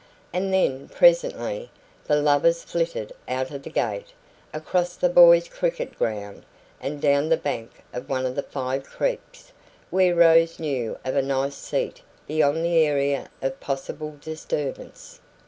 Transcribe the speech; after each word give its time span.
And 0.33 0.51
then, 0.51 0.89
presently, 0.89 1.69
the 2.07 2.15
lovers 2.19 2.63
flitted 2.63 3.13
out 3.27 3.51
of 3.51 3.61
the 3.61 3.69
gate, 3.69 4.13
across 4.51 4.95
the 4.95 5.09
boys' 5.09 5.47
cricket 5.47 5.95
ground, 5.95 6.43
and 6.81 6.99
down 6.99 7.29
the 7.29 7.37
bank 7.37 7.83
of 7.93 8.09
one 8.09 8.25
of 8.25 8.35
the 8.35 8.41
five 8.41 8.83
creeks, 8.83 9.51
where 9.91 10.15
Rose 10.15 10.57
knew 10.57 10.97
of 11.05 11.15
a 11.15 11.21
nice 11.21 11.53
seat 11.53 12.01
beyond 12.25 12.65
the 12.65 12.79
area 12.79 13.29
of 13.43 13.59
possible 13.59 14.17
disturbance. 14.19 15.19